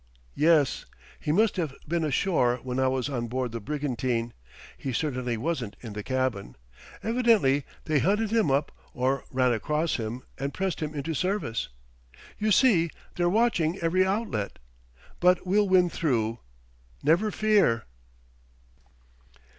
"Yes. 0.33 0.85
He 1.19 1.31
must 1.31 1.57
have 1.57 1.75
been 1.87 2.03
ashore 2.03 2.59
when 2.63 2.79
I 2.79 2.87
was 2.87 3.07
on 3.07 3.27
board 3.27 3.51
the 3.51 3.59
brigantine; 3.59 4.33
he 4.75 4.93
certainly 4.93 5.37
wasn't 5.37 5.75
in 5.81 5.93
the 5.93 6.01
cabin. 6.01 6.55
Evidently 7.03 7.65
they 7.85 7.99
hunted 7.99 8.31
him 8.31 8.49
up, 8.49 8.71
or 8.95 9.25
ran 9.29 9.53
across 9.53 9.97
him, 9.97 10.23
and 10.39 10.55
pressed 10.55 10.79
him 10.79 10.95
into 10.95 11.13
service.... 11.13 11.67
You 12.39 12.51
see, 12.51 12.89
they're 13.15 13.29
watching 13.29 13.77
every 13.77 14.03
outlet.... 14.03 14.57
But 15.19 15.45
we'll 15.45 15.69
win 15.69 15.87
through, 15.87 16.39
never 17.03 17.29
fear!" 17.29 17.85